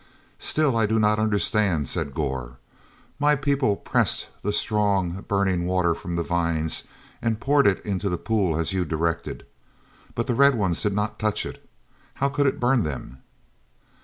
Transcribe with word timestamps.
"Still 0.39 0.75
I 0.75 0.87
do 0.87 0.97
not 0.97 1.19
understand," 1.19 1.87
said 1.87 2.15
Gor. 2.15 2.57
"My 3.19 3.35
people 3.35 3.75
pressed 3.75 4.29
the 4.41 4.51
strong, 4.51 5.23
burning 5.27 5.67
water 5.67 5.93
from 5.93 6.15
the 6.15 6.23
vines 6.23 6.85
and 7.21 7.39
poured 7.39 7.67
it 7.67 7.85
into 7.85 8.09
the 8.09 8.17
pool 8.17 8.57
as 8.57 8.73
you 8.73 8.83
directed. 8.83 9.45
But 10.15 10.25
the 10.25 10.33
Red 10.33 10.55
Ones 10.55 10.81
did 10.81 10.93
not 10.93 11.19
touch 11.19 11.45
it—how 11.45 12.29
could 12.29 12.47
it 12.47 12.59
burn 12.59 12.81
them?" 12.81 13.19